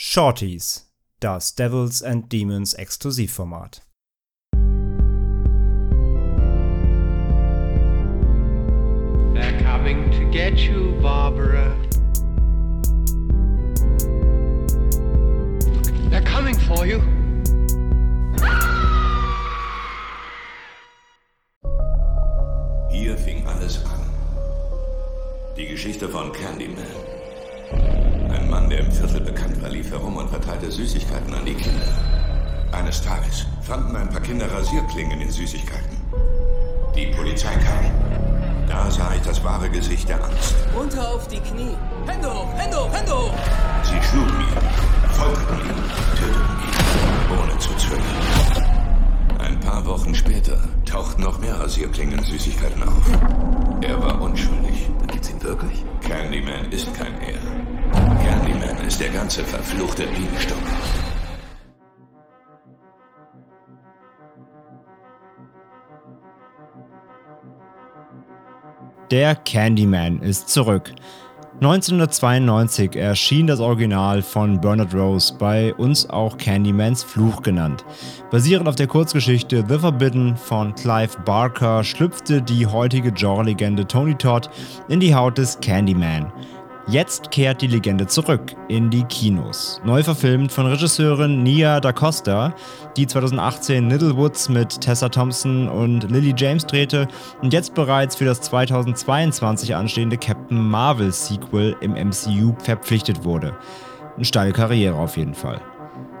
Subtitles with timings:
[0.00, 0.84] Shorties,
[1.18, 3.80] das Devils and Demons Exklusivformat.
[9.34, 11.76] They're coming to get you, Barbara.
[16.10, 17.02] They're coming for you.
[22.92, 23.98] Hier fing alles an.
[25.56, 26.86] Die Geschichte von Candyman.
[28.68, 31.86] Mann, der im Viertel bekannt war, lief herum und verteilte Süßigkeiten an die Kinder.
[32.72, 35.96] Eines Tages fanden ein paar Kinder Rasierklingen in Süßigkeiten.
[36.94, 38.66] Die Polizei kam.
[38.68, 40.54] Da sah ich das wahre Gesicht der Angst.
[40.76, 41.76] Runter auf die Knie.
[42.06, 43.32] Hände hoch, Hände hoch, Hände hoch.
[43.84, 45.82] Sie schlugen ihn, folterten ihn,
[46.18, 48.68] töteten ihn, ohne zu zögern.
[49.38, 53.80] Ein paar Wochen später tauchten noch mehr Rasierklingen-Süßigkeiten auf.
[53.80, 54.90] Er war unschuldig.
[55.10, 55.84] Gibt's ihn wirklich?
[56.02, 57.17] Candyman ist kein
[58.98, 60.58] ist der ganze verfluchte Bienenstock.
[69.10, 70.92] Der Candyman ist zurück.
[71.60, 77.84] 1992 erschien das Original von Bernard Rose, bei uns auch Candymans Fluch genannt.
[78.30, 84.50] Basierend auf der Kurzgeschichte The Forbidden von Clive Barker schlüpfte die heutige Genre-Legende Tony Todd
[84.88, 86.32] in die Haut des Candyman.
[86.90, 89.78] Jetzt kehrt die Legende zurück in die Kinos.
[89.84, 92.54] Neu verfilmt von Regisseurin Nia Da Costa,
[92.96, 97.06] die 2018 Little Woods mit Tessa Thompson und Lily James drehte
[97.42, 103.54] und jetzt bereits für das 2022 anstehende Captain Marvel Sequel im MCU verpflichtet wurde.
[104.16, 105.60] Eine steile Karriere auf jeden Fall.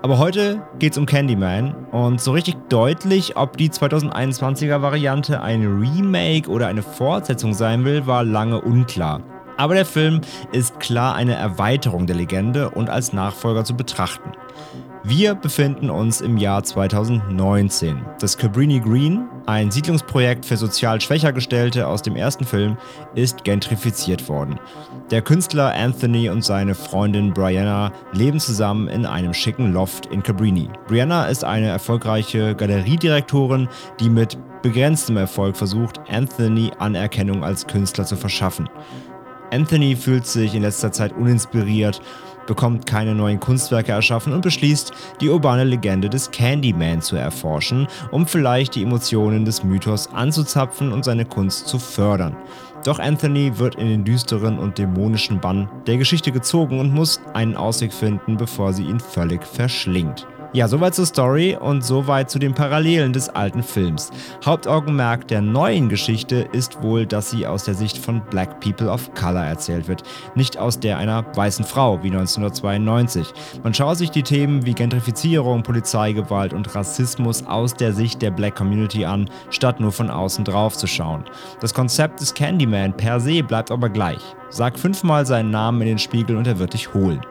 [0.00, 6.48] Aber heute geht's um Candyman und so richtig deutlich, ob die 2021er Variante ein Remake
[6.48, 9.20] oder eine Fortsetzung sein will, war lange unklar.
[9.56, 10.20] Aber der Film
[10.52, 14.32] ist klar eine Erweiterung der Legende und als Nachfolger zu betrachten.
[15.06, 18.00] Wir befinden uns im Jahr 2019.
[18.20, 22.78] Das Cabrini Green, ein Siedlungsprojekt für sozial schwächer Gestellte aus dem ersten Film,
[23.14, 24.58] ist gentrifiziert worden.
[25.10, 30.70] Der Künstler Anthony und seine Freundin Brianna leben zusammen in einem schicken Loft in Cabrini.
[30.88, 33.68] Brianna ist eine erfolgreiche Galeriedirektorin,
[34.00, 38.70] die mit begrenztem Erfolg versucht, Anthony Anerkennung als Künstler zu verschaffen.
[39.54, 42.02] Anthony fühlt sich in letzter Zeit uninspiriert,
[42.48, 48.26] bekommt keine neuen Kunstwerke erschaffen und beschließt, die urbane Legende des Candyman zu erforschen, um
[48.26, 52.36] vielleicht die Emotionen des Mythos anzuzapfen und seine Kunst zu fördern.
[52.84, 57.56] Doch Anthony wird in den düsteren und dämonischen Bann der Geschichte gezogen und muss einen
[57.56, 60.26] Ausweg finden, bevor sie ihn völlig verschlingt.
[60.54, 64.12] Ja, soweit zur Story und soweit zu den Parallelen des alten Films.
[64.44, 69.12] Hauptaugenmerk der neuen Geschichte ist wohl, dass sie aus der Sicht von Black People of
[69.14, 70.04] Color erzählt wird,
[70.36, 73.32] nicht aus der einer weißen Frau wie 1992.
[73.64, 78.54] Man schaut sich die Themen wie Gentrifizierung, Polizeigewalt und Rassismus aus der Sicht der Black
[78.54, 81.24] Community an, statt nur von außen drauf zu schauen.
[81.58, 84.22] Das Konzept des Candyman per se bleibt aber gleich.
[84.50, 87.22] Sag fünfmal seinen Namen in den Spiegel und er wird dich holen.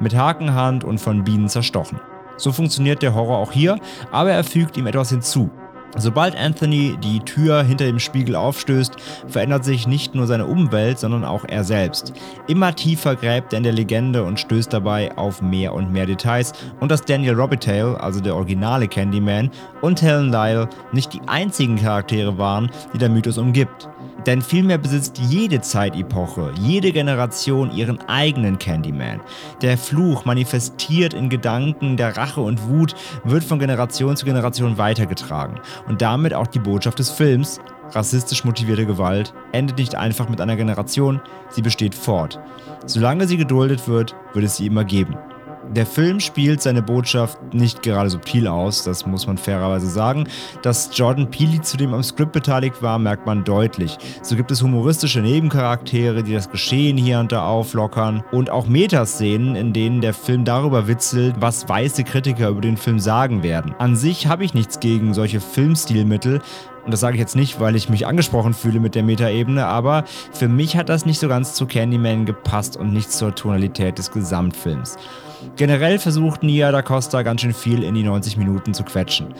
[0.00, 2.00] Mit Hakenhand und von Bienen zerstochen.
[2.36, 3.78] So funktioniert der Horror auch hier,
[4.10, 5.50] aber er fügt ihm etwas hinzu.
[5.98, 8.96] Sobald Anthony die Tür hinter dem Spiegel aufstößt,
[9.28, 12.14] verändert sich nicht nur seine Umwelt, sondern auch er selbst.
[12.48, 16.54] Immer tiefer gräbt er in der Legende und stößt dabei auf mehr und mehr Details
[16.80, 19.50] und dass Daniel Robitaille, also der originale Candyman,
[19.82, 23.88] und Helen Lyle nicht die einzigen Charaktere waren, die der Mythos umgibt.
[24.26, 29.20] Denn vielmehr besitzt jede Zeitepoche, jede Generation ihren eigenen Candyman.
[29.62, 35.60] Der Fluch manifestiert in Gedanken der Rache und Wut, wird von Generation zu Generation weitergetragen.
[35.88, 40.56] Und damit auch die Botschaft des Films, rassistisch motivierte Gewalt, endet nicht einfach mit einer
[40.56, 41.20] Generation,
[41.50, 42.38] sie besteht fort.
[42.86, 45.16] Solange sie geduldet wird, wird es sie immer geben.
[45.70, 50.28] Der Film spielt seine Botschaft nicht gerade subtil aus, das muss man fairerweise sagen.
[50.62, 53.96] Dass Jordan Peele zudem am Skript beteiligt war, merkt man deutlich.
[54.22, 59.54] So gibt es humoristische Nebencharaktere, die das Geschehen hier und da auflockern und auch Metaszenen,
[59.54, 63.74] in denen der Film darüber witzelt, was weiße Kritiker über den Film sagen werden.
[63.78, 66.40] An sich habe ich nichts gegen solche Filmstilmittel,
[66.84, 70.04] und das sage ich jetzt nicht, weil ich mich angesprochen fühle mit der Metaebene, aber
[70.32, 74.10] für mich hat das nicht so ganz zu Candyman gepasst und nicht zur Tonalität des
[74.10, 74.96] Gesamtfilms.
[75.56, 79.34] Generell versucht Nia da Costa ganz schön viel in die 90 Minuten zu quetschen.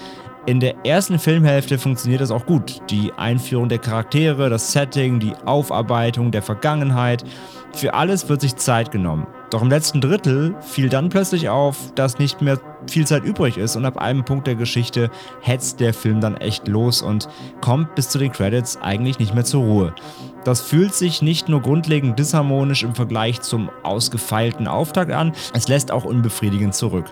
[0.45, 2.81] In der ersten Filmhälfte funktioniert das auch gut.
[2.91, 7.23] Die Einführung der Charaktere, das Setting, die Aufarbeitung der Vergangenheit.
[7.73, 9.29] Für alles wird sich Zeit genommen.
[9.51, 13.77] Doch im letzten Drittel fiel dann plötzlich auf, dass nicht mehr viel Zeit übrig ist
[13.77, 17.29] und ab einem Punkt der Geschichte hetzt der Film dann echt los und
[17.61, 19.95] kommt bis zu den Credits eigentlich nicht mehr zur Ruhe.
[20.45, 25.93] Das fühlt sich nicht nur grundlegend disharmonisch im Vergleich zum ausgefeilten Auftakt an, es lässt
[25.93, 27.07] auch unbefriedigend zurück.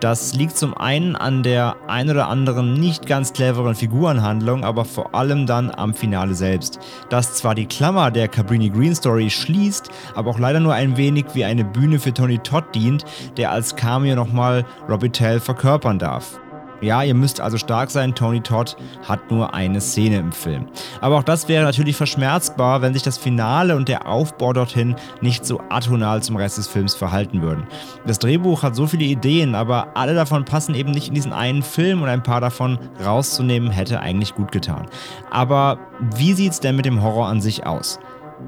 [0.00, 5.14] Das liegt zum einen an der ein oder anderen nicht ganz cleveren Figurenhandlung, aber vor
[5.14, 6.80] allem dann am Finale selbst.
[7.10, 11.26] Das zwar die Klammer der Cabrini Green Story schließt, aber auch leider nur ein wenig
[11.34, 13.04] wie eine Bühne für Tony Todd dient,
[13.36, 16.40] der als Cameo nochmal Robbie Tell verkörpern darf.
[16.80, 20.66] Ja, ihr müsst also stark sein, Tony Todd hat nur eine Szene im Film.
[21.00, 25.44] Aber auch das wäre natürlich verschmerzbar, wenn sich das Finale und der Aufbau dorthin nicht
[25.44, 27.66] so atonal zum Rest des Films verhalten würden.
[28.06, 31.62] Das Drehbuch hat so viele Ideen, aber alle davon passen eben nicht in diesen einen
[31.62, 34.86] Film und ein paar davon rauszunehmen hätte eigentlich gut getan.
[35.30, 35.78] Aber
[36.16, 37.98] wie sieht's denn mit dem Horror an sich aus?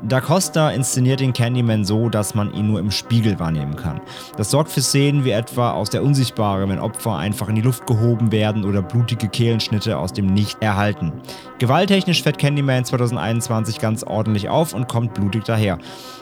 [0.05, 4.01] Da Costa inszeniert den Candyman so, dass man ihn nur im Spiegel wahrnehmen kann.
[4.37, 7.87] Das sorgt für Szenen wie etwa aus der Unsichtbare, wenn Opfer einfach in die Luft
[7.87, 11.13] gehoben werden oder blutige Kehlenschnitte aus dem Nicht erhalten.
[11.59, 15.79] Gewalttechnisch fährt Candyman 2021 ganz ordentlich auf und kommt blutig daher.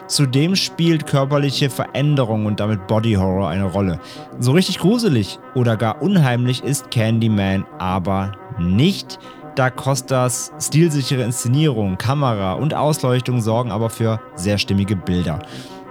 [0.07, 3.99] Zudem spielt körperliche Veränderung und damit Body Horror eine Rolle.
[4.39, 9.17] So richtig gruselig oder gar unheimlich ist Candyman aber nicht.
[9.55, 15.39] Da Costas stilsichere Inszenierung, Kamera und Ausleuchtung sorgen aber für sehr stimmige Bilder.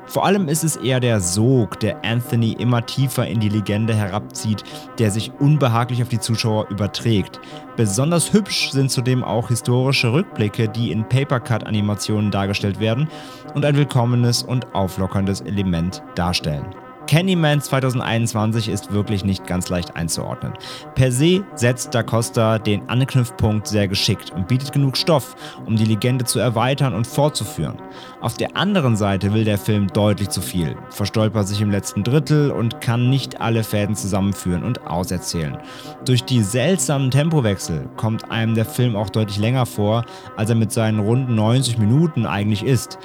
[0.07, 4.65] Vor allem ist es eher der Sog, der Anthony immer tiefer in die Legende herabzieht,
[4.99, 7.39] der sich unbehaglich auf die Zuschauer überträgt.
[7.77, 13.09] Besonders hübsch sind zudem auch historische Rückblicke, die in Papercut-Animationen dargestellt werden
[13.55, 16.75] und ein willkommenes und auflockerndes Element darstellen.
[17.11, 20.53] Candyman 2021 ist wirklich nicht ganz leicht einzuordnen.
[20.95, 25.35] Per se setzt Da Costa den Anknüpfpunkt sehr geschickt und bietet genug Stoff,
[25.67, 27.83] um die Legende zu erweitern und fortzuführen.
[28.21, 32.53] Auf der anderen Seite will der Film deutlich zu viel, verstolpert sich im letzten Drittel
[32.53, 35.59] und kann nicht alle Fäden zusammenführen und auserzählen.
[36.05, 40.05] Durch die seltsamen Tempowechsel kommt einem der Film auch deutlich länger vor,
[40.37, 42.99] als er mit seinen rund 90 Minuten eigentlich ist.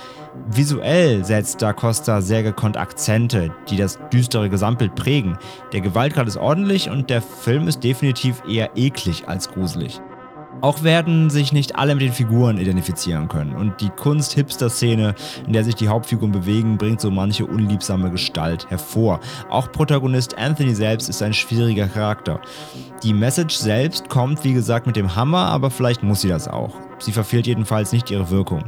[0.47, 5.37] Visuell setzt Da Costa sehr gekonnt Akzente, die das düstere Gesamtbild prägen.
[5.73, 10.01] Der Gewaltgrad ist ordentlich und der Film ist definitiv eher eklig als gruselig.
[10.61, 15.13] Auch werden sich nicht alle mit den Figuren identifizieren können und die Kunst-Hipster-Szene,
[15.45, 19.19] in der sich die Hauptfiguren bewegen, bringt so manche unliebsame Gestalt hervor.
[19.49, 22.39] Auch Protagonist Anthony selbst ist ein schwieriger Charakter.
[23.03, 26.73] Die Message selbst kommt, wie gesagt, mit dem Hammer, aber vielleicht muss sie das auch.
[26.99, 28.63] Sie verfehlt jedenfalls nicht ihre Wirkung.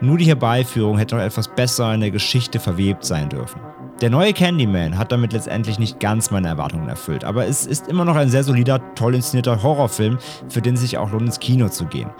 [0.00, 3.60] Nur die Herbeiführung hätte noch etwas besser in der Geschichte verwebt sein dürfen.
[4.02, 8.04] Der neue Candyman hat damit letztendlich nicht ganz meine Erwartungen erfüllt, aber es ist immer
[8.04, 10.18] noch ein sehr solider, toll inszenierter Horrorfilm,
[10.48, 12.10] für den es sich auch lohnt, ins Kino zu gehen.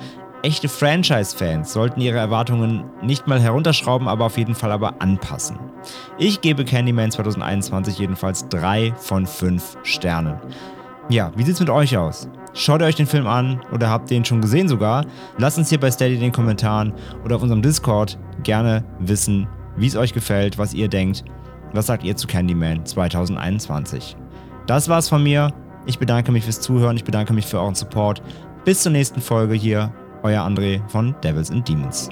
[0.45, 5.59] Echte Franchise-Fans sollten ihre Erwartungen nicht mal herunterschrauben, aber auf jeden Fall aber anpassen.
[6.19, 10.39] Ich gebe Candyman 2021 jedenfalls 3 von 5 Sternen.
[11.09, 12.29] Ja, wie sieht's mit euch aus?
[12.55, 15.05] Schaut ihr euch den Film an oder habt ihr ihn schon gesehen sogar?
[15.37, 16.93] Lasst uns hier bei Steady in den Kommentaren
[17.25, 21.25] oder auf unserem Discord gerne wissen, wie es euch gefällt, was ihr denkt
[21.73, 24.17] was sagt ihr zu Candyman 2021?
[24.67, 25.53] Das war's von mir.
[25.87, 26.97] Ich bedanke mich fürs Zuhören.
[26.97, 28.23] Ich bedanke mich für euren Support.
[28.65, 29.93] Bis zur nächsten Folge hier.
[30.23, 32.09] Euer André von Devils and Demons.